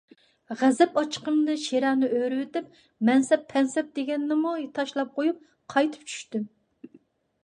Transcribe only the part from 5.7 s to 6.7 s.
قايتىپ چۈشتۈم.